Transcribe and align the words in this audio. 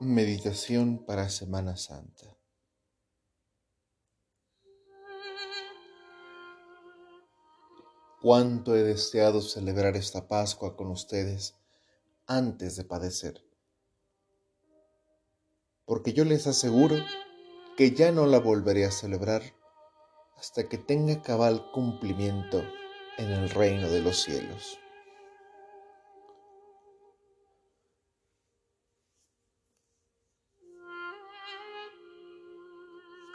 Meditación 0.00 1.04
para 1.04 1.28
Semana 1.28 1.76
Santa. 1.76 2.38
Cuánto 8.22 8.76
he 8.76 8.84
deseado 8.84 9.40
celebrar 9.40 9.96
esta 9.96 10.28
Pascua 10.28 10.76
con 10.76 10.92
ustedes 10.92 11.56
antes 12.28 12.76
de 12.76 12.84
padecer. 12.84 13.44
Porque 15.84 16.12
yo 16.12 16.24
les 16.24 16.46
aseguro 16.46 16.94
que 17.76 17.90
ya 17.90 18.12
no 18.12 18.26
la 18.26 18.38
volveré 18.38 18.84
a 18.84 18.92
celebrar 18.92 19.42
hasta 20.36 20.68
que 20.68 20.78
tenga 20.78 21.22
cabal 21.22 21.72
cumplimiento 21.72 22.62
en 23.16 23.32
el 23.32 23.50
reino 23.50 23.88
de 23.88 24.00
los 24.00 24.22
cielos. 24.22 24.78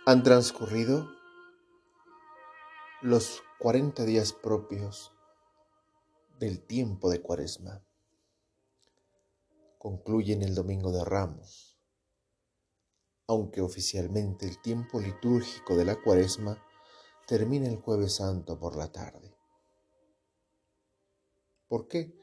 Han 0.06 0.22
transcurrido 0.22 1.10
los 3.02 3.42
40 3.60 4.04
días 4.04 4.34
propios 4.34 5.14
del 6.40 6.60
tiempo 6.60 7.10
de 7.10 7.22
Cuaresma. 7.22 7.86
Concluyen 9.78 10.42
el 10.42 10.56
Domingo 10.56 10.92
de 10.92 11.06
Ramos, 11.06 11.80
aunque 13.28 13.62
oficialmente 13.62 14.46
el 14.46 14.62
tiempo 14.62 15.00
litúrgico 15.00 15.78
de 15.78 15.86
la 15.86 15.96
Cuaresma 15.96 16.62
termina 17.26 17.70
el 17.70 17.78
jueves 17.78 18.16
santo 18.16 18.60
por 18.60 18.76
la 18.76 18.92
tarde. 18.92 19.34
¿Por 21.70 21.88
qué? 21.88 22.14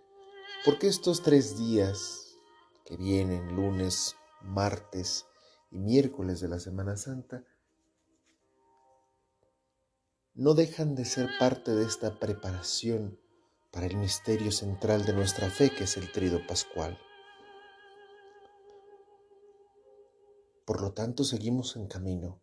Porque 0.66 0.86
estos 0.86 1.22
tres 1.22 1.56
días 1.56 2.38
que 2.84 2.98
vienen, 2.98 3.56
lunes, 3.56 4.16
martes 4.42 5.24
y 5.70 5.78
miércoles 5.78 6.40
de 6.40 6.48
la 6.48 6.58
Semana 6.58 6.98
Santa, 6.98 7.42
no 10.40 10.54
dejan 10.54 10.94
de 10.94 11.04
ser 11.04 11.28
parte 11.38 11.74
de 11.74 11.84
esta 11.84 12.18
preparación 12.18 13.20
para 13.70 13.84
el 13.84 13.98
misterio 13.98 14.50
central 14.50 15.04
de 15.04 15.12
nuestra 15.12 15.50
fe, 15.50 15.68
que 15.68 15.84
es 15.84 15.98
el 15.98 16.10
trido 16.12 16.46
pascual. 16.46 16.98
Por 20.64 20.80
lo 20.80 20.94
tanto, 20.94 21.24
seguimos 21.24 21.76
en 21.76 21.88
camino, 21.88 22.40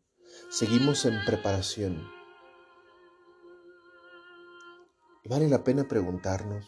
seguimos 0.51 1.05
en 1.05 1.25
preparación. 1.25 2.07
Y 5.23 5.29
vale 5.29 5.49
la 5.49 5.63
pena 5.63 5.87
preguntarnos 5.87 6.67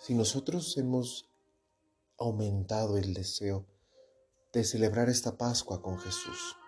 si 0.00 0.12
nosotros 0.12 0.76
hemos 0.76 1.30
aumentado 2.18 2.98
el 2.98 3.14
deseo 3.14 3.64
de 4.52 4.64
celebrar 4.64 5.08
esta 5.08 5.38
Pascua 5.38 5.80
con 5.80 5.98
Jesús 5.98 6.58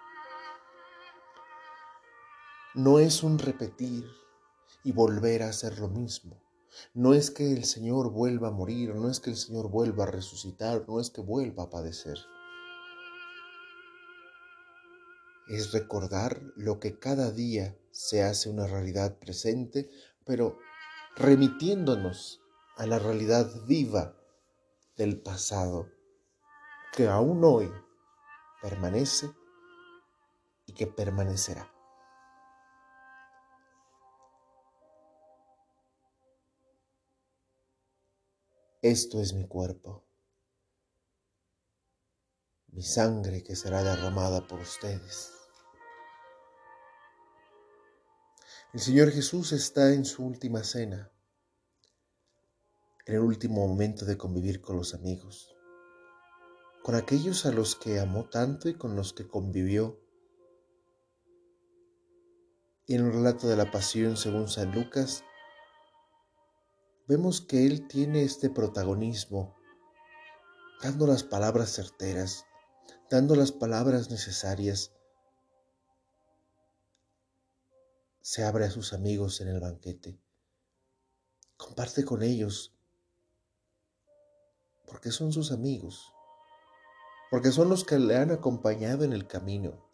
no 2.77 2.98
es 2.98 3.22
un 3.22 3.38
repetir 3.38 4.06
y 4.84 4.92
volver 4.92 5.42
a 5.42 5.48
hacer 5.48 5.78
lo 5.78 5.88
mismo. 5.88 6.42
No 6.92 7.14
es 7.14 7.30
que 7.30 7.50
el 7.50 7.64
Señor 7.64 8.10
vuelva 8.10 8.48
a 8.48 8.50
morir, 8.50 8.94
no 8.94 9.08
es 9.08 9.19
que 9.19 9.30
el 9.30 9.36
Señor 9.36 9.70
vuelva 9.70 10.05
a 10.05 10.10
resucitar, 10.10 10.84
no 10.86 11.00
es 11.00 11.08
que 11.08 11.22
vuelva 11.22 11.64
a 11.64 11.70
padecer. 11.70 12.19
Es 15.48 15.72
recordar 15.72 16.38
lo 16.54 16.78
que 16.78 16.98
cada 16.98 17.30
día 17.30 17.74
se 17.92 18.22
hace 18.22 18.50
una 18.50 18.66
realidad 18.66 19.19
presente, 19.19 19.88
pero 20.27 20.58
remitiéndonos 21.16 22.42
a 22.77 22.84
la 22.84 22.98
realidad 22.98 23.50
viva 23.66 24.20
del 24.98 25.19
pasado, 25.22 25.88
que 26.93 27.08
aún 27.08 27.43
hoy 27.43 27.70
permanece 28.60 29.31
y 30.66 30.75
que 30.75 30.87
permanecerá. 30.87 31.72
Esto 38.88 39.20
es 39.20 39.32
mi 39.34 39.48
cuerpo, 39.48 40.06
mi 42.69 42.82
sangre 42.84 43.42
que 43.42 43.56
será 43.56 43.82
derramada 43.82 44.47
por 44.47 44.60
ustedes. 44.60 45.32
El 48.72 48.78
Señor 48.78 49.10
Jesús 49.10 49.50
está 49.50 49.92
en 49.92 50.04
su 50.04 50.25
última 50.25 50.62
cena, 50.62 51.10
en 53.06 53.16
el 53.16 53.22
último 53.22 53.66
momento 53.66 54.04
de 54.04 54.16
convivir 54.16 54.60
con 54.60 54.76
los 54.76 54.94
amigos, 54.94 55.52
con 56.84 56.94
aquellos 56.94 57.44
a 57.44 57.50
los 57.50 57.75
que 57.75 57.98
amó 57.98 58.28
tanto 58.28 58.69
y 58.69 58.75
con 58.75 58.94
los 58.94 59.12
que 59.12 59.26
convivió. 59.26 60.00
Y 62.86 62.94
en 62.94 63.06
el 63.06 63.12
relato 63.12 63.48
de 63.48 63.56
la 63.56 63.69
pasión 63.69 64.16
según 64.16 64.46
San 64.46 64.70
Lucas, 64.70 65.25
vemos 67.06 67.41
que 67.41 67.67
Él 67.67 67.87
tiene 67.87 68.22
este 68.22 68.50
protagonismo, 68.50 69.55
dando 70.83 71.06
las 71.06 71.22
palabras 71.22 71.71
certeras, 71.71 72.44
dando 73.09 73.37
las 73.37 73.53
palabras 73.53 74.11
necesarias. 74.11 74.93
Se 78.21 78.43
abre 78.43 78.65
a 78.65 78.71
sus 78.71 78.93
amigos 78.93 79.41
en 79.41 79.49
el 79.49 79.61
banquete, 79.61 80.19
comparte 81.56 82.05
con 82.05 82.25
ellos, 82.25 82.75
porque 84.84 85.12
son 85.12 85.33
sus 85.33 85.53
amigos, 85.53 86.12
porque 87.31 87.53
son 87.53 87.69
los 87.69 87.84
que 87.84 88.00
le 88.00 88.17
han 88.17 88.33
acompañado 88.33 89.05
en 89.05 89.12
el 89.12 89.28
camino, 89.28 89.88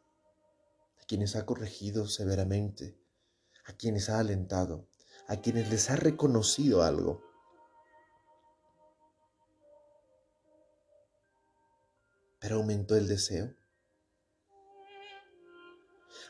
a 0.98 1.04
quienes 1.04 1.36
ha 1.36 1.44
corregido 1.44 2.06
severamente, 2.06 2.98
a 3.66 3.74
quienes 3.74 4.08
ha 4.08 4.18
alentado 4.18 4.88
a 5.28 5.36
quienes 5.36 5.70
les 5.70 5.90
ha 5.90 5.96
reconocido 5.96 6.82
algo. 6.82 7.22
Pero 12.38 12.56
aumentó 12.56 12.96
el 12.96 13.06
deseo. 13.06 13.54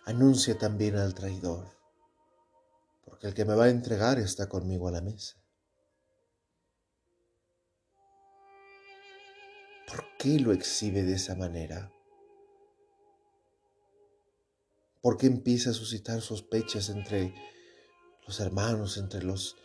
Anuncia 0.05 0.59
también 0.59 0.97
al 0.97 1.15
traidor, 1.15 1.69
porque 3.05 3.29
el 3.29 3.35
que 3.35 3.45
me 3.45 3.55
va 3.55 3.65
a 3.65 3.71
entregar 3.71 4.19
está 4.19 4.49
conmigo 4.49 4.89
a 4.89 4.93
la 4.93 5.01
mesa. 5.01 5.37
¿Por 9.87 10.05
qué 10.19 10.41
lo 10.41 10.53
exhibe 10.53 11.03
de 11.03 11.15
esa 11.15 11.35
manera? 11.37 11.93
¿Por 15.01 15.17
qué 15.17 15.27
empieza 15.27 15.71
a 15.71 15.75
suscitar 15.75 16.21
sospechas 16.21 16.89
entre 16.89 17.35
los 18.27 18.41
hermanos, 18.41 18.97
entre 18.97 19.23
los 19.23 19.57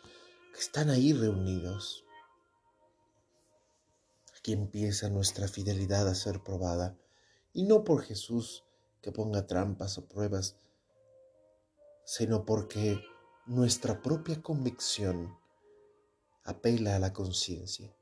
que 0.53 0.59
están 0.59 0.89
ahí 0.89 1.13
reunidos. 1.13 2.05
Aquí 4.37 4.53
empieza 4.53 5.09
nuestra 5.09 5.47
fidelidad 5.47 6.07
a 6.07 6.15
ser 6.15 6.43
probada, 6.43 6.97
y 7.53 7.63
no 7.63 7.83
por 7.83 8.03
Jesús 8.03 8.63
que 9.01 9.11
ponga 9.11 9.47
trampas 9.47 9.97
o 9.97 10.07
pruebas, 10.07 10.57
sino 12.05 12.45
porque 12.45 13.01
nuestra 13.45 14.01
propia 14.01 14.41
convicción 14.41 15.37
apela 16.43 16.95
a 16.95 16.99
la 16.99 17.13
conciencia. 17.13 17.93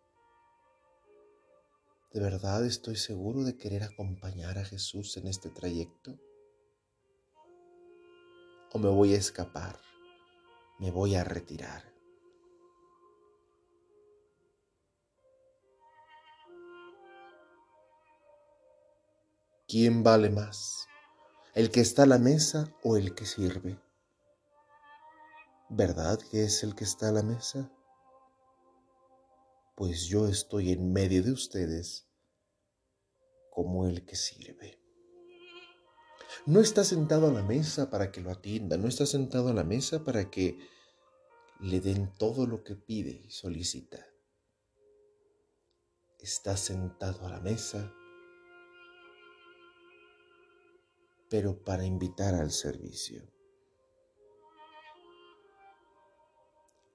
¿De 2.11 2.19
verdad 2.19 2.65
estoy 2.65 2.95
seguro 2.95 3.43
de 3.43 3.57
querer 3.57 3.83
acompañar 3.83 4.57
a 4.57 4.63
Jesús 4.63 5.17
en 5.17 5.27
este 5.27 5.49
trayecto? 5.49 6.17
¿O 8.71 8.79
me 8.79 8.89
voy 8.89 9.13
a 9.13 9.17
escapar? 9.17 9.79
Me 10.79 10.91
voy 10.91 11.15
a 11.15 11.23
retirar. 11.23 11.93
¿Quién 19.67 20.03
vale 20.03 20.29
más? 20.29 20.87
¿El 21.53 21.71
que 21.71 21.81
está 21.81 22.03
a 22.03 22.05
la 22.05 22.19
mesa 22.19 22.71
o 22.83 22.97
el 22.97 23.15
que 23.15 23.25
sirve? 23.25 23.79
¿Verdad 25.69 26.19
que 26.19 26.43
es 26.43 26.63
el 26.63 26.75
que 26.75 26.83
está 26.83 27.09
a 27.09 27.11
la 27.11 27.23
mesa? 27.23 27.71
Pues 29.75 30.05
yo 30.05 30.27
estoy 30.27 30.71
en 30.71 30.93
medio 30.93 31.23
de 31.23 31.31
ustedes 31.31 32.07
como 33.49 33.87
el 33.87 34.05
que 34.05 34.15
sirve. 34.15 34.84
No 36.45 36.59
está 36.59 36.83
sentado 36.83 37.27
a 37.27 37.31
la 37.31 37.43
mesa 37.43 37.89
para 37.89 38.11
que 38.11 38.21
lo 38.21 38.31
atienda, 38.31 38.77
no 38.77 38.87
está 38.87 39.05
sentado 39.05 39.49
a 39.49 39.53
la 39.53 39.63
mesa 39.63 40.03
para 40.03 40.29
que 40.29 40.57
le 41.59 41.79
den 41.79 42.13
todo 42.17 42.45
lo 42.45 42.63
que 42.63 42.75
pide 42.75 43.21
y 43.25 43.31
solicita. 43.31 44.05
Está 46.19 46.57
sentado 46.57 47.25
a 47.25 47.29
la 47.29 47.39
mesa, 47.39 47.93
pero 51.29 51.63
para 51.63 51.85
invitar 51.85 52.35
al 52.35 52.51
servicio. 52.51 53.23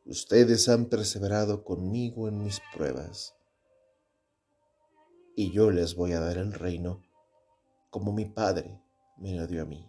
Ustedes 0.05 0.69
han 0.69 0.87
perseverado 0.87 1.65
conmigo 1.65 2.29
en 2.29 2.43
mis 2.43 2.61
pruebas. 2.75 3.35
y 5.37 5.53
yo 5.53 5.71
les 5.71 5.95
voy 5.95 6.13
a 6.13 6.21
dar 6.21 6.37
el 6.37 6.53
reino 6.53 7.03
como 7.89 8.13
mi 8.13 8.27
Padre 8.27 8.79
me 9.21 9.35
lo 9.35 9.47
dio 9.47 9.63
a 9.63 9.67
mí. 9.67 9.89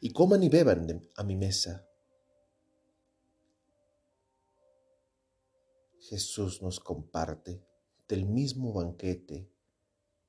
Y 0.00 0.10
coman 0.12 0.42
y 0.42 0.48
beban 0.48 1.08
a 1.16 1.24
mi 1.24 1.36
mesa. 1.36 1.86
Jesús 6.00 6.62
nos 6.62 6.80
comparte 6.80 7.64
del 8.08 8.26
mismo 8.26 8.72
banquete 8.72 9.50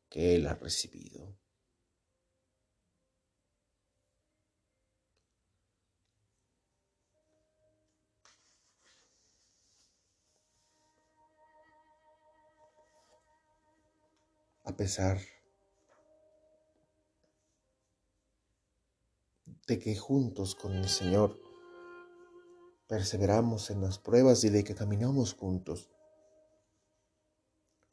que 0.10 0.36
Él 0.36 0.48
ha 0.48 0.56
recibido. 0.56 1.38
A 14.64 14.76
pesar 14.76 15.35
de 19.68 19.80
que 19.80 19.96
juntos 19.96 20.56
con 20.56 20.74
el 20.74 20.88
Señor 20.88 21.40
perseveramos 22.88 23.72
en 23.72 23.82
las 23.82 23.98
pruebas 23.98 24.44
y 24.44 24.50
de 24.50 24.64
que 24.64 24.76
caminamos 24.76 25.34
juntos, 25.34 25.90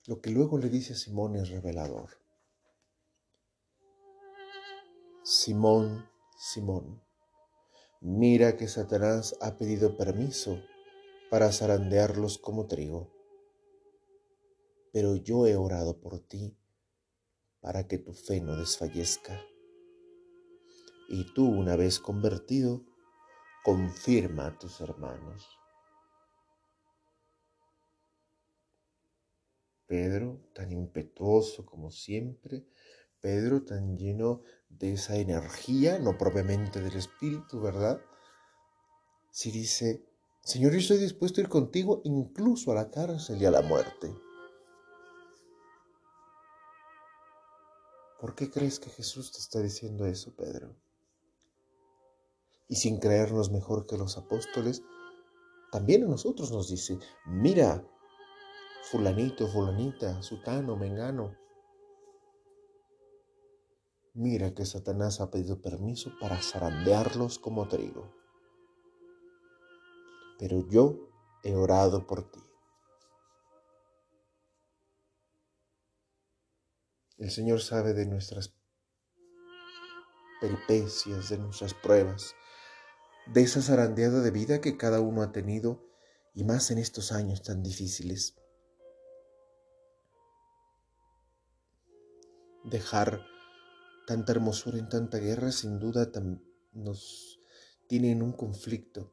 lo 0.07 0.21
que 0.21 0.31
luego 0.31 0.59
le 0.59 0.69
dice 0.69 0.93
a 0.93 0.97
Simón 0.97 1.37
es 1.37 1.49
revelador. 1.49 2.11
Simón, 5.23 6.09
Simón, 6.37 7.03
mira 8.01 8.57
que 8.57 8.69
Satanás 8.69 9.37
ha 9.41 9.57
pedido 9.57 9.97
permiso 9.97 10.59
para 11.31 11.53
zarandearlos 11.53 12.37
como 12.37 12.67
trigo, 12.67 13.11
pero 14.93 15.17
yo 15.17 15.47
he 15.47 15.57
orado 15.57 16.01
por 16.01 16.19
ti 16.19 16.59
para 17.61 17.87
que 17.87 17.97
tu 17.97 18.13
fe 18.13 18.41
no 18.41 18.57
desfallezca. 18.57 19.41
Y 21.13 21.25
tú, 21.35 21.47
una 21.47 21.77
vez 21.77 22.01
convertido, 22.01 22.87
confirma 23.63 24.47
a 24.47 24.59
tus 24.59 24.81
hermanos. 24.81 25.47
Pedro, 29.87 30.41
tan 30.55 30.73
impetuoso 30.73 31.67
como 31.67 31.91
siempre, 31.91 32.65
Pedro 33.21 33.63
tan 33.63 33.99
lleno 33.99 34.41
de 34.71 34.95
esa 34.95 35.17
energía, 35.17 35.99
no 35.99 36.17
propiamente 36.17 36.81
del 36.81 36.97
Espíritu, 36.97 37.61
¿verdad? 37.61 38.01
Si 39.31 39.51
dice, 39.51 40.03
Señor, 40.41 40.73
yo 40.73 40.79
estoy 40.79 40.97
dispuesto 40.97 41.43
a 41.43 41.45
ir 41.45 41.51
contigo 41.51 42.01
incluso 42.05 42.73
a 42.73 42.75
la 42.75 42.91
cárcel 42.91 43.43
y 43.43 43.45
a 43.45 43.51
la 43.51 43.61
muerte. 43.61 44.17
¿Por 48.19 48.35
qué 48.35 48.51
crees 48.51 48.81
que 48.81 48.89
Jesús 48.89 49.31
te 49.31 49.41
está 49.41 49.61
diciendo 49.61 50.07
eso, 50.07 50.35
Pedro? 50.35 50.75
Y 52.73 52.77
sin 52.77 53.01
creernos 53.01 53.51
mejor 53.51 53.85
que 53.85 53.99
los 53.99 54.17
apóstoles, 54.17 54.83
también 55.71 56.05
a 56.05 56.07
nosotros 56.07 56.51
nos 56.53 56.71
dice, 56.71 56.99
mira, 57.27 57.87
fulanito, 58.85 59.47
fulanita, 59.47 60.23
sutano, 60.23 60.75
mengano. 60.75 61.37
Mira 64.15 64.55
que 64.55 64.65
Satanás 64.65 65.21
ha 65.21 65.31
pedido 65.31 65.61
permiso 65.61 66.13
para 66.19 66.41
zarandearlos 66.41 67.39
como 67.39 67.69
trigo. 67.69 68.11
Pero 70.39 70.67
yo 70.71 71.11
he 71.43 71.55
orado 71.55 72.07
por 72.07 72.31
ti. 72.31 72.41
El 77.19 77.31
Señor 77.31 77.61
sabe 77.61 77.93
de 77.93 78.07
nuestras 78.07 78.57
peripecias, 80.41 81.29
de 81.29 81.37
nuestras 81.37 81.75
pruebas, 81.75 82.35
de 83.27 83.43
esa 83.43 83.63
zarandeada 83.63 84.21
de 84.21 84.31
vida 84.31 84.61
que 84.61 84.77
cada 84.77 85.01
uno 85.01 85.23
ha 85.23 85.33
tenido 85.33 85.85
y 86.35 86.45
más 86.45 86.71
en 86.71 86.79
estos 86.79 87.13
años 87.13 87.43
tan 87.43 87.63
difíciles. 87.63 88.37
dejar 92.65 93.21
tanta 94.07 94.33
hermosura 94.33 94.79
en 94.79 94.89
tanta 94.89 95.19
guerra 95.19 95.53
sin 95.53 95.79
duda 95.79 96.11
nos 96.73 97.41
tiene 97.89 98.13
en 98.13 98.23
un 98.23 98.33
conflicto. 98.33 99.13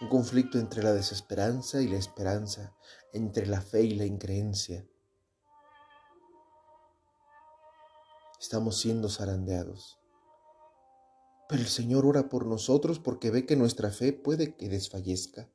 Un 0.00 0.08
conflicto 0.08 0.58
entre 0.58 0.82
la 0.82 0.92
desesperanza 0.92 1.80
y 1.80 1.88
la 1.88 1.96
esperanza, 1.96 2.76
entre 3.12 3.46
la 3.46 3.62
fe 3.62 3.82
y 3.82 3.94
la 3.94 4.04
increencia. 4.04 4.86
Estamos 8.38 8.78
siendo 8.78 9.08
zarandeados. 9.08 9.98
Pero 11.48 11.62
el 11.62 11.68
Señor 11.68 12.04
ora 12.06 12.28
por 12.28 12.44
nosotros 12.46 12.98
porque 12.98 13.30
ve 13.30 13.46
que 13.46 13.56
nuestra 13.56 13.90
fe 13.90 14.12
puede 14.12 14.56
que 14.56 14.68
desfallezca. 14.68 15.48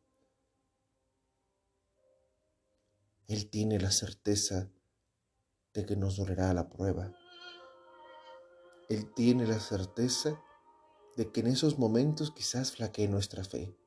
Él 3.27 3.49
tiene 3.49 3.79
la 3.79 3.91
certeza 3.91 4.71
de 5.73 5.85
que 5.85 5.95
nos 5.95 6.17
dolerá 6.17 6.53
la 6.53 6.69
prueba. 6.69 7.13
Él 8.89 9.13
tiene 9.13 9.45
la 9.47 9.59
certeza 9.59 10.41
de 11.17 11.31
que 11.31 11.41
en 11.41 11.47
esos 11.47 11.77
momentos 11.77 12.31
quizás 12.31 12.71
flaquee 12.71 13.07
nuestra 13.07 13.43
fe. 13.43 13.77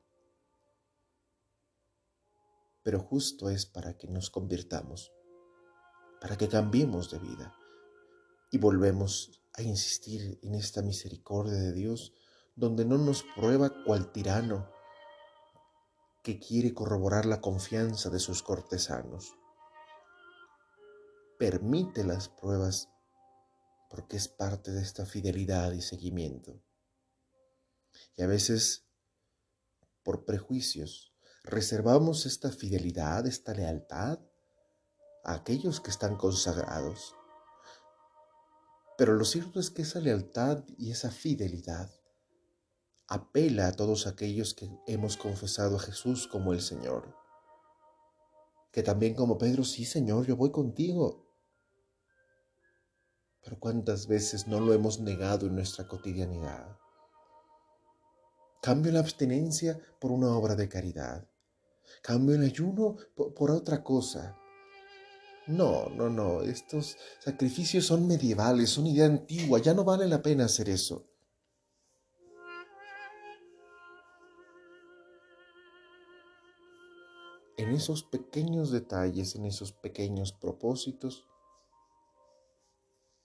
Pero 2.83 2.99
justo 2.99 3.49
es 3.49 3.65
para 3.65 3.97
que 3.97 4.07
nos 4.07 4.29
convirtamos, 4.29 5.11
para 6.21 6.37
que 6.37 6.47
cambiemos 6.47 7.09
de 7.09 7.17
vida 7.17 7.55
y 8.55 8.57
volvemos 8.57 9.41
a 9.55 9.63
insistir 9.63 10.39
en 10.41 10.55
esta 10.55 10.81
misericordia 10.81 11.55
de 11.55 11.73
Dios 11.73 12.13
donde 12.55 12.85
no 12.85 12.97
nos 12.97 13.25
prueba 13.35 13.83
cual 13.83 14.13
tirano 14.13 14.71
que 16.23 16.39
quiere 16.39 16.73
corroborar 16.73 17.25
la 17.25 17.41
confianza 17.41 18.09
de 18.09 18.19
sus 18.19 18.43
cortesanos 18.43 19.35
permite 21.37 22.05
las 22.05 22.29
pruebas 22.29 22.87
porque 23.89 24.15
es 24.15 24.29
parte 24.29 24.71
de 24.71 24.81
esta 24.81 25.05
fidelidad 25.05 25.73
y 25.73 25.81
seguimiento. 25.81 26.63
Y 28.15 28.23
a 28.23 28.27
veces, 28.27 28.85
por 30.01 30.23
prejuicios, 30.23 31.13
reservamos 31.43 32.25
esta 32.25 32.51
fidelidad, 32.51 33.27
esta 33.27 33.53
lealtad 33.53 34.19
a 35.25 35.33
aquellos 35.33 35.81
que 35.81 35.89
están 35.89 36.15
consagrados. 36.15 37.15
Pero 38.97 39.13
lo 39.13 39.25
cierto 39.25 39.59
es 39.59 39.69
que 39.69 39.81
esa 39.81 39.99
lealtad 39.99 40.63
y 40.77 40.91
esa 40.91 41.11
fidelidad 41.11 41.91
apela 43.07 43.67
a 43.67 43.71
todos 43.73 44.07
aquellos 44.07 44.53
que 44.53 44.69
hemos 44.87 45.17
confesado 45.17 45.75
a 45.77 45.79
Jesús 45.79 46.27
como 46.27 46.53
el 46.53 46.61
Señor. 46.61 47.15
Que 48.71 48.83
también 48.83 49.13
como 49.13 49.37
Pedro, 49.37 49.63
sí 49.63 49.85
Señor, 49.85 50.25
yo 50.25 50.35
voy 50.35 50.51
contigo, 50.51 51.25
pero 53.45 53.59
cuántas 53.59 54.07
veces 54.07 54.47
no 54.47 54.59
lo 54.59 54.73
hemos 54.73 54.99
negado 54.99 55.45
en 55.45 55.55
nuestra 55.55 55.87
cotidianidad. 55.87 56.77
Cambio 58.61 58.91
la 58.91 58.99
abstinencia 59.01 59.79
por 59.99 60.11
una 60.11 60.35
obra 60.35 60.55
de 60.55 60.67
caridad. 60.67 61.29
Cambio 62.01 62.35
el 62.35 62.43
ayuno 62.43 62.95
por, 63.15 63.51
otra 63.51 63.83
cosa. 63.83 64.35
No, 65.47 65.89
no, 65.89 66.09
no. 66.09 66.41
Estos 66.41 66.97
sacrificios 67.19 67.85
son 67.85 68.07
medievales, 68.07 68.71
son 68.71 68.87
idea 68.87 69.05
antigua. 69.05 69.59
Ya 69.59 69.73
no 69.73 69.83
vale 69.83 70.07
la 70.07 70.21
pena 70.21 70.45
hacer 70.45 70.69
eso. 70.69 71.05
En 77.57 77.71
esos 77.71 78.03
pequeños 78.03 78.71
detalles, 78.71 79.35
en 79.35 79.45
esos 79.45 79.71
pequeños 79.71 80.33
propósitos, 80.33 81.25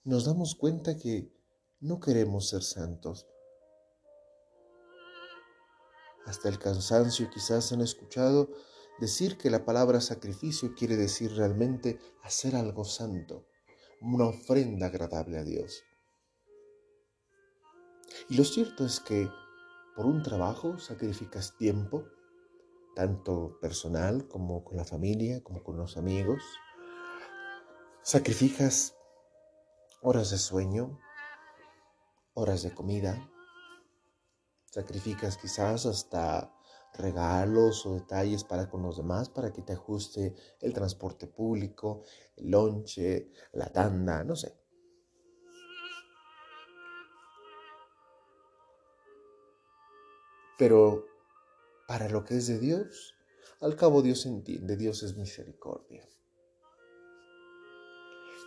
nos 0.03 0.25
damos 0.25 0.55
cuenta 0.55 0.97
que 0.97 1.31
no 1.79 1.99
queremos 1.99 2.49
ser 2.49 2.63
santos. 2.63 3.27
Hasta 6.25 6.49
el 6.49 6.59
cansancio 6.59 7.29
quizás 7.31 7.71
han 7.71 7.81
escuchado 7.81 8.49
decir 8.99 9.37
que 9.37 9.49
la 9.49 9.65
palabra 9.65 10.01
sacrificio 10.01 10.73
quiere 10.75 10.95
decir 10.95 11.35
realmente 11.35 11.99
hacer 12.23 12.55
algo 12.55 12.83
santo, 12.83 13.47
una 14.01 14.25
ofrenda 14.25 14.87
agradable 14.87 15.37
a 15.37 15.43
Dios. 15.43 15.83
Y 18.29 18.35
lo 18.35 18.43
cierto 18.43 18.85
es 18.85 18.99
que 18.99 19.29
por 19.95 20.05
un 20.05 20.23
trabajo 20.23 20.77
sacrificas 20.79 21.57
tiempo, 21.57 22.05
tanto 22.95 23.57
personal 23.59 24.27
como 24.27 24.63
con 24.63 24.77
la 24.77 24.85
familia, 24.85 25.43
como 25.43 25.63
con 25.63 25.77
los 25.77 25.97
amigos. 25.97 26.43
Sacrificas 28.01 28.95
horas 30.01 30.31
de 30.31 30.37
sueño, 30.37 30.99
horas 32.33 32.63
de 32.63 32.73
comida. 32.73 33.29
Sacrificas 34.65 35.37
quizás 35.37 35.85
hasta 35.85 36.53
regalos 36.93 37.85
o 37.85 37.93
detalles 37.93 38.43
para 38.43 38.69
con 38.69 38.81
los 38.83 38.97
demás 38.97 39.29
para 39.29 39.51
que 39.51 39.61
te 39.61 39.73
ajuste 39.73 40.33
el 40.59 40.73
transporte 40.73 41.27
público, 41.27 42.03
el 42.37 42.51
lonche, 42.51 43.31
la 43.53 43.71
tanda, 43.71 44.23
no 44.23 44.35
sé. 44.35 44.55
Pero 50.57 51.05
para 51.87 52.07
lo 52.07 52.23
que 52.23 52.37
es 52.37 52.47
de 52.47 52.59
Dios, 52.59 53.15
al 53.61 53.75
cabo 53.75 54.01
Dios 54.01 54.25
entiende, 54.25 54.77
Dios 54.77 55.01
es 55.03 55.17
misericordia. 55.17 56.07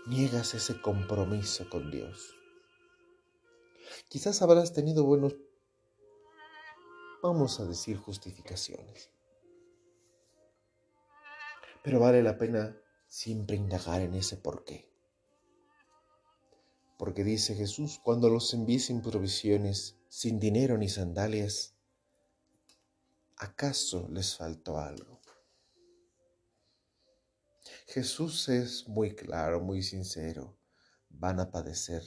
Niegas 0.07 0.55
ese 0.55 0.81
compromiso 0.81 1.69
con 1.69 1.91
Dios. 1.91 2.37
Quizás 4.09 4.43
habrás 4.43 4.73
tenido 4.73 5.05
buenos, 5.05 5.35
vamos 7.25 7.59
a 7.59 7.65
decir, 7.65 7.97
justificaciones. 7.97 9.11
Pero 11.83 11.99
vale 11.99 12.23
la 12.23 12.37
pena 12.37 12.77
siempre 13.09 13.57
indagar 13.57 14.03
en 14.03 14.13
ese 14.13 14.37
por 14.37 14.65
qué. 14.65 14.93
Porque 16.99 17.25
dice 17.25 17.55
Jesús, 17.55 17.99
cuando 18.05 18.29
los 18.29 18.53
envíe 18.53 18.79
sin 18.79 19.01
provisiones, 19.01 19.97
sin 20.09 20.39
dinero 20.39 20.77
ni 20.77 20.91
sandalias, 20.91 21.75
¿acaso 23.37 24.07
les 24.11 24.37
faltó 24.37 24.79
algo? 24.79 25.21
Jesús 27.87 28.51
es 28.51 28.87
muy 28.87 29.15
claro, 29.15 29.63
muy 29.63 29.83
sincero. 29.83 30.59
Van 31.09 31.41
a 31.41 31.51
padecer. 31.51 32.03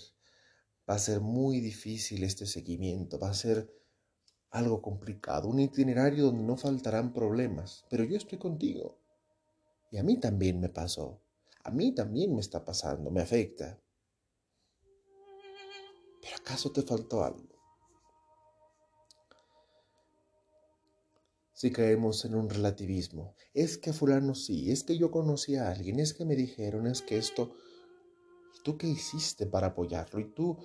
Va 0.88 0.94
a 0.96 1.00
ser 1.00 1.22
muy 1.22 1.60
difícil 1.60 2.24
este 2.24 2.46
seguimiento. 2.46 3.18
Va 3.18 3.32
a 3.32 3.34
ser 3.34 3.77
algo 4.52 4.82
complicado. 4.82 5.48
Un 5.50 5.60
itinerario 5.60 6.26
donde 6.26 6.44
no 6.44 6.58
faltarán 6.58 7.14
problemas. 7.14 7.86
Pero 7.90 8.04
yo 8.04 8.18
estoy 8.18 8.38
contigo. 8.38 8.98
Y 9.92 9.98
a 9.98 10.04
mí 10.04 10.20
también 10.20 10.60
me 10.60 10.70
pasó. 10.70 11.22
A 11.64 11.72
mí 11.72 11.94
también 11.94 12.34
me 12.34 12.42
está 12.42 12.64
pasando. 12.64 13.12
Me 13.12 13.22
afecta. 13.22 13.80
¿Pero 16.22 16.36
acaso 16.38 16.72
te 16.72 16.82
faltó 16.82 17.24
algo? 17.24 17.58
si 21.58 21.72
caemos 21.72 22.24
en 22.24 22.36
un 22.36 22.52
relativismo. 22.52 23.34
Es 23.56 23.80
que 23.80 23.92
fulano 23.92 24.36
sí, 24.36 24.72
es 24.72 24.84
que 24.84 24.96
yo 24.96 25.10
conocí 25.10 25.56
a 25.56 25.72
alguien, 25.72 26.00
es 26.00 26.14
que 26.14 26.24
me 26.24 26.36
dijeron, 26.36 26.86
es 26.86 27.02
que 27.02 27.18
esto... 27.18 27.56
¿Y 28.56 28.62
tú 28.62 28.78
qué 28.78 28.86
hiciste 28.86 29.48
para 29.48 29.68
apoyarlo? 29.68 30.20
¿Y 30.20 30.26
tú 30.36 30.56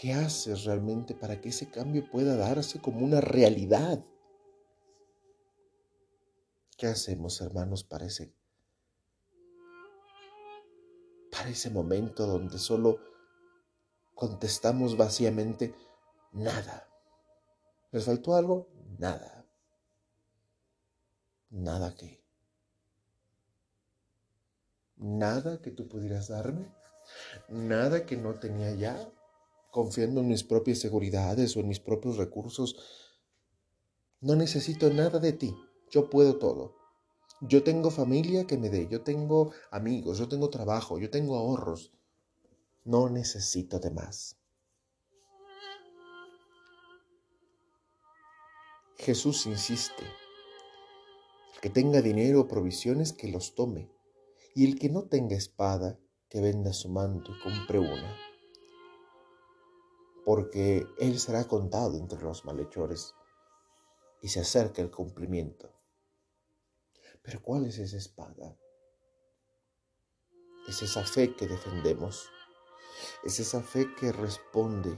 qué 0.00 0.14
haces 0.14 0.64
realmente 0.64 1.14
para 1.14 1.40
que 1.40 1.50
ese 1.50 1.70
cambio 1.70 2.08
pueda 2.10 2.36
darse 2.36 2.80
como 2.80 3.04
una 3.04 3.20
realidad? 3.20 4.02
¿Qué 6.78 6.86
hacemos, 6.86 7.40
hermanos, 7.42 7.84
para 7.84 8.06
ese, 8.06 8.32
para 11.30 11.50
ese 11.50 11.68
momento 11.68 12.26
donde 12.26 12.58
solo 12.58 12.98
contestamos 14.14 14.96
vacíamente 14.96 15.74
nada? 16.32 16.88
¿Les 17.92 18.06
faltó 18.06 18.34
algo? 18.34 18.68
Nada 18.98 19.40
nada 21.50 21.94
que. 21.94 22.20
Nada 24.96 25.60
que 25.62 25.70
tú 25.70 25.88
pudieras 25.88 26.28
darme, 26.28 26.70
nada 27.48 28.04
que 28.04 28.16
no 28.18 28.34
tenía 28.34 28.72
ya, 28.74 28.96
confiando 29.70 30.20
en 30.20 30.28
mis 30.28 30.44
propias 30.44 30.78
seguridades 30.78 31.56
o 31.56 31.60
en 31.60 31.68
mis 31.68 31.80
propios 31.80 32.16
recursos. 32.16 32.76
No 34.20 34.36
necesito 34.36 34.90
nada 34.90 35.18
de 35.18 35.32
ti, 35.32 35.54
yo 35.90 36.10
puedo 36.10 36.38
todo. 36.38 36.76
Yo 37.40 37.62
tengo 37.62 37.90
familia 37.90 38.46
que 38.46 38.58
me 38.58 38.68
dé, 38.68 38.86
yo 38.88 39.02
tengo 39.02 39.52
amigos, 39.70 40.18
yo 40.18 40.28
tengo 40.28 40.50
trabajo, 40.50 40.98
yo 40.98 41.10
tengo 41.10 41.36
ahorros. 41.36 41.92
No 42.84 43.08
necesito 43.08 43.78
de 43.78 43.90
más. 43.90 44.36
Jesús 48.96 49.46
insiste 49.46 50.04
que 51.60 51.70
tenga 51.70 52.00
dinero 52.00 52.40
o 52.40 52.48
provisiones, 52.48 53.12
que 53.12 53.28
los 53.28 53.54
tome, 53.54 53.90
y 54.54 54.66
el 54.66 54.78
que 54.78 54.88
no 54.88 55.04
tenga 55.04 55.36
espada, 55.36 55.98
que 56.28 56.40
venda 56.40 56.72
su 56.72 56.88
manto 56.88 57.32
y 57.32 57.40
compre 57.42 57.78
una, 57.78 58.16
porque 60.30 60.86
él 61.00 61.18
será 61.18 61.48
contado 61.48 61.98
entre 61.98 62.22
los 62.22 62.44
malhechores 62.44 63.16
y 64.22 64.28
se 64.28 64.38
acerca 64.38 64.80
el 64.80 64.88
cumplimiento. 64.88 65.68
Pero 67.20 67.42
¿cuál 67.42 67.66
es 67.66 67.78
esa 67.78 67.96
espada? 67.96 68.56
Es 70.68 70.82
esa 70.82 71.04
fe 71.04 71.34
que 71.34 71.48
defendemos, 71.48 72.30
es 73.24 73.40
esa 73.40 73.60
fe 73.60 73.92
que 73.98 74.12
responde 74.12 74.96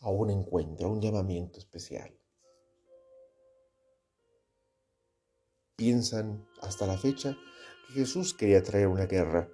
a 0.00 0.10
un 0.10 0.30
encuentro, 0.30 0.88
a 0.88 0.90
un 0.90 1.00
llamamiento 1.00 1.60
especial. 1.60 2.12
piensan 5.76 6.44
hasta 6.60 6.88
la 6.88 6.98
fecha 6.98 7.36
que 7.86 7.92
Jesús 7.94 8.34
quería 8.34 8.64
traer 8.64 8.88
una 8.88 9.06
guerra. 9.06 9.48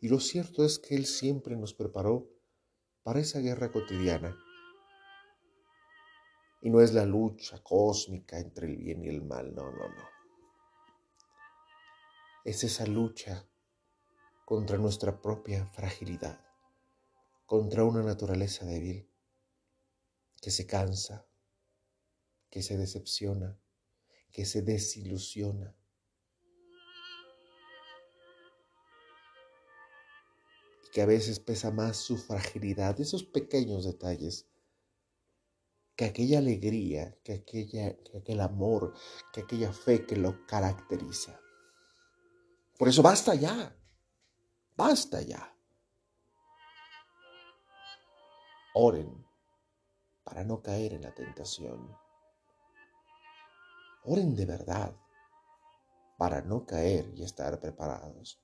Y 0.00 0.08
lo 0.08 0.20
cierto 0.20 0.64
es 0.64 0.78
que 0.78 0.94
Él 0.94 1.06
siempre 1.06 1.56
nos 1.56 1.74
preparó 1.74 2.30
para 3.02 3.20
esa 3.20 3.40
guerra 3.40 3.72
cotidiana. 3.72 4.36
Y 6.60 6.70
no 6.70 6.80
es 6.80 6.92
la 6.92 7.04
lucha 7.04 7.62
cósmica 7.62 8.38
entre 8.38 8.66
el 8.66 8.76
bien 8.76 9.04
y 9.04 9.08
el 9.08 9.22
mal, 9.22 9.54
no, 9.54 9.70
no, 9.70 9.88
no. 9.88 10.08
Es 12.44 12.64
esa 12.64 12.86
lucha 12.86 13.48
contra 14.44 14.78
nuestra 14.78 15.20
propia 15.20 15.66
fragilidad, 15.66 16.40
contra 17.46 17.84
una 17.84 18.02
naturaleza 18.02 18.64
débil 18.64 19.08
que 20.40 20.50
se 20.50 20.66
cansa, 20.66 21.26
que 22.50 22.62
se 22.62 22.76
decepciona, 22.76 23.58
que 24.32 24.44
se 24.44 24.62
desilusiona. 24.62 25.77
Que 30.92 31.02
a 31.02 31.06
veces 31.06 31.40
pesa 31.40 31.70
más 31.70 31.96
su 31.96 32.16
fragilidad, 32.16 32.98
esos 33.00 33.24
pequeños 33.24 33.84
detalles, 33.84 34.46
que 35.96 36.04
aquella 36.04 36.38
alegría, 36.38 37.18
que, 37.24 37.34
aquella, 37.34 37.96
que 37.96 38.18
aquel 38.18 38.40
amor, 38.40 38.94
que 39.32 39.40
aquella 39.40 39.72
fe 39.72 40.06
que 40.06 40.16
lo 40.16 40.46
caracteriza. 40.46 41.40
Por 42.78 42.88
eso 42.88 43.02
basta 43.02 43.34
ya, 43.34 43.76
basta 44.76 45.20
ya. 45.22 45.54
Oren 48.74 49.26
para 50.22 50.44
no 50.44 50.62
caer 50.62 50.92
en 50.92 51.02
la 51.02 51.12
tentación. 51.12 51.96
Oren 54.04 54.36
de 54.36 54.46
verdad 54.46 54.94
para 56.16 56.42
no 56.42 56.64
caer 56.64 57.12
y 57.16 57.24
estar 57.24 57.58
preparados. 57.58 58.40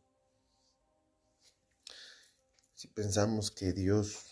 Si 2.85 2.89
pensamos 2.89 3.51
que 3.51 3.73
Dios 3.73 4.27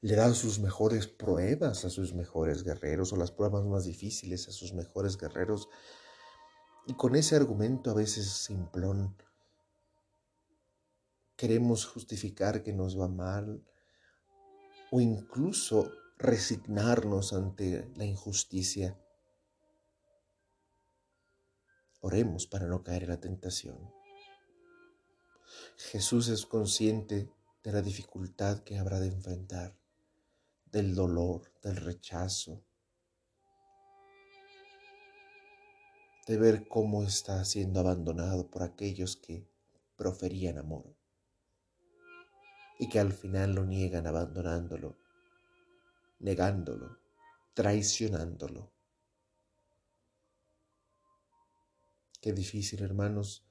le 0.00 0.16
da 0.16 0.34
sus 0.34 0.58
mejores 0.58 1.06
pruebas 1.06 1.84
a 1.84 1.88
sus 1.88 2.12
mejores 2.12 2.64
guerreros 2.64 3.12
o 3.12 3.16
las 3.16 3.30
pruebas 3.30 3.64
más 3.64 3.84
difíciles 3.84 4.48
a 4.48 4.50
sus 4.50 4.72
mejores 4.72 5.16
guerreros, 5.16 5.68
y 6.88 6.94
con 6.94 7.14
ese 7.14 7.36
argumento 7.36 7.92
a 7.92 7.94
veces 7.94 8.26
simplón 8.26 9.16
queremos 11.36 11.86
justificar 11.86 12.64
que 12.64 12.72
nos 12.72 12.98
va 12.98 13.06
mal 13.06 13.64
o 14.90 15.00
incluso 15.00 15.92
resignarnos 16.16 17.32
ante 17.32 17.88
la 17.94 18.04
injusticia 18.04 18.98
Oremos 22.00 22.48
para 22.48 22.66
no 22.66 22.82
caer 22.82 23.04
en 23.04 23.08
la 23.10 23.20
tentación. 23.20 23.97
Jesús 25.78 26.28
es 26.28 26.44
consciente 26.44 27.32
de 27.62 27.72
la 27.72 27.80
dificultad 27.80 28.62
que 28.64 28.78
habrá 28.78 28.98
de 28.98 29.06
enfrentar, 29.06 29.78
del 30.66 30.94
dolor, 30.94 31.52
del 31.62 31.76
rechazo, 31.76 32.62
de 36.26 36.36
ver 36.36 36.68
cómo 36.68 37.04
está 37.04 37.42
siendo 37.44 37.80
abandonado 37.80 38.50
por 38.50 38.64
aquellos 38.64 39.16
que 39.16 39.48
proferían 39.96 40.58
amor 40.58 40.94
y 42.78 42.88
que 42.88 42.98
al 42.98 43.12
final 43.12 43.54
lo 43.54 43.64
niegan 43.64 44.06
abandonándolo, 44.06 44.98
negándolo, 46.18 46.98
traicionándolo. 47.54 48.72
Qué 52.20 52.32
difícil, 52.32 52.82
hermanos, 52.82 53.46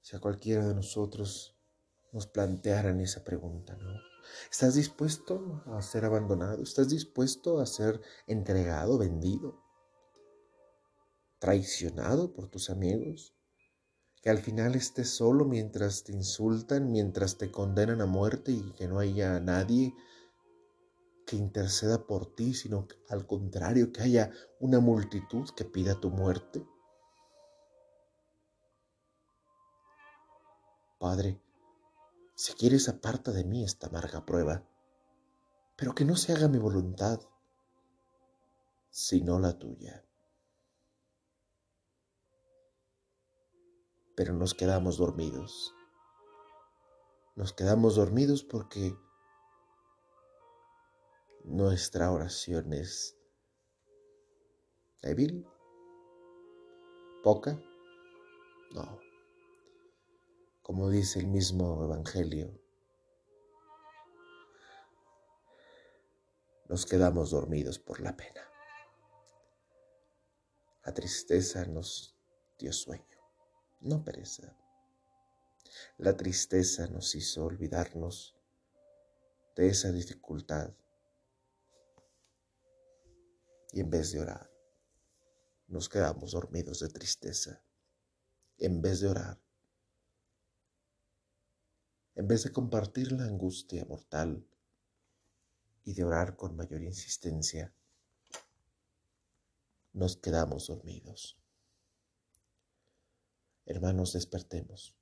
si 0.00 0.16
a 0.16 0.20
cualquiera 0.20 0.66
de 0.66 0.74
nosotros 0.74 1.55
nos 2.16 2.26
plantearan 2.26 2.98
esa 3.00 3.22
pregunta, 3.24 3.76
¿no? 3.76 4.00
¿Estás 4.50 4.74
dispuesto 4.74 5.62
a 5.66 5.82
ser 5.82 6.06
abandonado? 6.06 6.62
¿Estás 6.62 6.88
dispuesto 6.88 7.60
a 7.60 7.66
ser 7.66 8.00
entregado, 8.26 8.96
vendido, 8.96 9.62
traicionado 11.38 12.32
por 12.32 12.48
tus 12.48 12.70
amigos? 12.70 13.34
Que 14.22 14.30
al 14.30 14.38
final 14.38 14.76
estés 14.76 15.10
solo 15.10 15.44
mientras 15.44 16.04
te 16.04 16.12
insultan, 16.12 16.90
mientras 16.90 17.36
te 17.36 17.50
condenan 17.50 18.00
a 18.00 18.06
muerte 18.06 18.50
y 18.50 18.72
que 18.72 18.88
no 18.88 18.98
haya 18.98 19.38
nadie 19.38 19.94
que 21.26 21.36
interceda 21.36 22.06
por 22.06 22.34
ti, 22.34 22.54
sino 22.54 22.88
al 23.10 23.26
contrario, 23.26 23.92
que 23.92 24.00
haya 24.00 24.32
una 24.58 24.80
multitud 24.80 25.50
que 25.54 25.66
pida 25.66 26.00
tu 26.00 26.08
muerte. 26.08 26.66
Padre, 30.98 31.42
si 32.36 32.52
quieres 32.52 32.88
aparta 32.90 33.32
de 33.32 33.44
mí 33.44 33.64
esta 33.64 33.86
amarga 33.86 34.26
prueba, 34.26 34.62
pero 35.74 35.94
que 35.94 36.04
no 36.04 36.16
se 36.16 36.34
haga 36.34 36.48
mi 36.48 36.58
voluntad, 36.58 37.18
sino 38.90 39.38
la 39.38 39.58
tuya. 39.58 40.04
Pero 44.14 44.34
nos 44.34 44.52
quedamos 44.52 44.98
dormidos. 44.98 45.74
Nos 47.36 47.54
quedamos 47.54 47.96
dormidos 47.96 48.44
porque 48.44 48.94
nuestra 51.44 52.10
oración 52.10 52.74
es 52.74 53.16
débil, 55.00 55.46
poca, 57.22 57.58
no. 58.72 59.06
Como 60.66 60.90
dice 60.90 61.20
el 61.20 61.28
mismo 61.28 61.84
Evangelio, 61.84 62.60
nos 66.68 66.84
quedamos 66.84 67.30
dormidos 67.30 67.78
por 67.78 68.00
la 68.00 68.16
pena. 68.16 68.40
La 70.84 70.92
tristeza 70.92 71.64
nos 71.66 72.16
dio 72.58 72.72
sueño, 72.72 73.16
no 73.78 74.02
pereza. 74.02 74.56
La 75.98 76.16
tristeza 76.16 76.88
nos 76.88 77.14
hizo 77.14 77.44
olvidarnos 77.44 78.36
de 79.54 79.68
esa 79.68 79.92
dificultad 79.92 80.74
y 83.70 83.78
en 83.78 83.88
vez 83.88 84.10
de 84.10 84.18
orar, 84.18 84.50
nos 85.68 85.88
quedamos 85.88 86.32
dormidos 86.32 86.80
de 86.80 86.88
tristeza. 86.88 87.62
En 88.58 88.82
vez 88.82 88.98
de 88.98 89.08
orar, 89.10 89.45
en 92.16 92.26
vez 92.26 92.44
de 92.44 92.52
compartir 92.52 93.12
la 93.12 93.24
angustia 93.24 93.84
mortal 93.84 94.42
y 95.84 95.92
de 95.92 96.02
orar 96.02 96.34
con 96.34 96.56
mayor 96.56 96.82
insistencia, 96.82 97.74
nos 99.92 100.16
quedamos 100.16 100.66
dormidos. 100.66 101.38
Hermanos, 103.66 104.14
despertemos, 104.14 104.96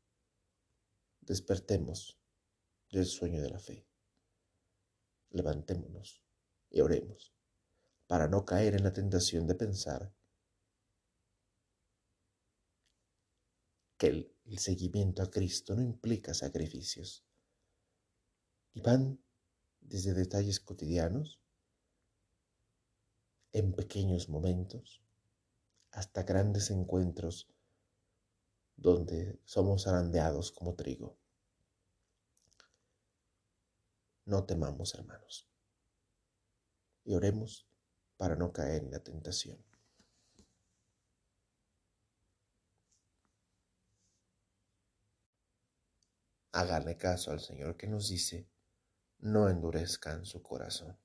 despertemos 1.20 2.18
del 2.90 3.06
sueño 3.06 3.42
de 3.42 3.50
la 3.50 3.60
fe. 3.60 3.86
Levantémonos 5.30 6.20
y 6.68 6.80
oremos 6.80 7.32
para 8.08 8.26
no 8.28 8.44
caer 8.44 8.74
en 8.74 8.82
la 8.82 8.92
tentación 8.92 9.46
de 9.46 9.54
pensar 9.54 10.12
que 13.98 14.33
el, 14.44 14.58
seguimiento 14.58 15.22
a 15.22 15.30
Cristo 15.30 15.74
no 15.74 15.82
implica 15.82 16.34
sacrificios. 16.34 17.24
Y 18.72 18.80
van 18.80 19.18
desde 19.80 20.14
detalles 20.14 20.60
cotidianos, 20.60 21.40
en 23.52 23.72
pequeños 23.72 24.28
momentos, 24.28 25.02
hasta 25.92 26.24
grandes 26.24 26.70
encuentros 26.70 27.48
donde 28.76 29.38
somos 29.44 29.86
arandeados 29.86 30.50
como 30.50 30.74
trigo. 30.74 31.16
No 34.24 34.44
temamos, 34.44 34.94
hermanos, 34.94 35.48
y 37.04 37.14
oremos 37.14 37.68
para 38.16 38.36
no 38.36 38.52
caer 38.52 38.82
en 38.84 38.90
la 38.90 39.00
tentación. 39.00 39.62
Háganle 46.56 46.96
caso 46.96 47.32
al 47.32 47.40
Señor 47.40 47.76
que 47.76 47.88
nos 47.88 48.08
dice, 48.08 48.48
no 49.18 49.48
endurezcan 49.48 50.24
su 50.24 50.40
corazón. 50.40 50.96